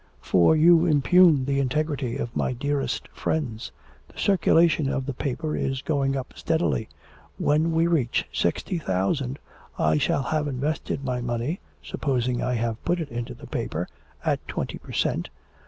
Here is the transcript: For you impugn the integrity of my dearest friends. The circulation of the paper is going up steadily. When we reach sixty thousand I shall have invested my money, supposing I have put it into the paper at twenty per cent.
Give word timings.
For 0.23 0.55
you 0.55 0.87
impugn 0.87 1.45
the 1.45 1.59
integrity 1.59 2.17
of 2.17 2.35
my 2.35 2.53
dearest 2.53 3.07
friends. 3.09 3.71
The 4.07 4.17
circulation 4.17 4.89
of 4.89 5.05
the 5.05 5.13
paper 5.13 5.55
is 5.55 5.83
going 5.83 6.17
up 6.17 6.33
steadily. 6.35 6.89
When 7.37 7.71
we 7.71 7.85
reach 7.85 8.25
sixty 8.33 8.79
thousand 8.79 9.37
I 9.77 9.99
shall 9.99 10.23
have 10.23 10.47
invested 10.47 11.05
my 11.05 11.21
money, 11.21 11.59
supposing 11.83 12.41
I 12.41 12.55
have 12.55 12.83
put 12.83 12.99
it 12.99 13.09
into 13.09 13.35
the 13.35 13.45
paper 13.45 13.87
at 14.25 14.41
twenty 14.47 14.79
per 14.79 14.91
cent. 14.91 15.29